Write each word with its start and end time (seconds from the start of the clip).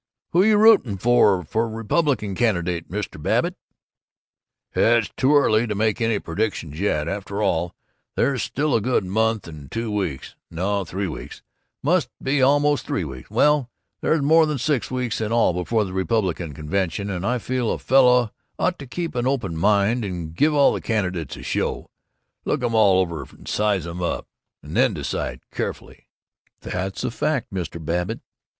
"Who 0.31 0.41
you 0.41 0.57
rootin' 0.57 0.97
for 0.97 1.43
for 1.43 1.69
Republican 1.69 2.33
candidate, 2.33 2.89
Mr. 2.89 3.21
Babbitt?" 3.21 3.53
"It's 4.73 5.11
too 5.15 5.35
early 5.35 5.67
to 5.67 5.75
make 5.75 6.01
any 6.01 6.17
predictions 6.17 6.79
yet. 6.79 7.07
After 7.07 7.43
all, 7.43 7.75
there's 8.15 8.41
still 8.41 8.73
a 8.73 8.81
good 8.81 9.05
month 9.05 9.47
and 9.47 9.71
two 9.71 9.91
weeks 9.91 10.35
no, 10.49 10.83
three 10.83 11.07
weeks 11.07 11.43
must 11.83 12.09
be 12.19 12.41
almost 12.41 12.87
three 12.87 13.03
weeks 13.03 13.29
well, 13.29 13.69
there's 14.01 14.23
more 14.23 14.47
than 14.47 14.57
six 14.57 14.89
weeks 14.89 15.21
in 15.21 15.31
all 15.31 15.53
before 15.53 15.85
the 15.85 15.93
Republican 15.93 16.55
convention, 16.55 17.11
and 17.11 17.23
I 17.23 17.37
feel 17.37 17.69
a 17.71 17.77
fellow 17.77 18.31
ought 18.57 18.79
to 18.79 18.87
keep 18.87 19.13
an 19.13 19.27
open 19.27 19.55
mind 19.55 20.03
and 20.03 20.33
give 20.33 20.55
all 20.55 20.73
the 20.73 20.81
candidates 20.81 21.37
a 21.37 21.43
show 21.43 21.91
look 22.43 22.63
'em 22.63 22.73
all 22.73 23.01
over 23.01 23.21
and 23.29 23.47
size 23.47 23.85
'em 23.85 24.01
up, 24.01 24.25
and 24.63 24.75
then 24.75 24.95
decide 24.95 25.41
carefully." 25.51 26.07
"That's 26.61 27.03
a 27.03 27.11
fact, 27.11 27.53
Mr. 27.53 27.77
Babbitt." 27.79 28.21